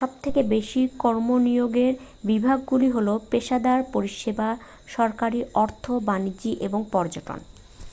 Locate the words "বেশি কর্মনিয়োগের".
0.53-1.93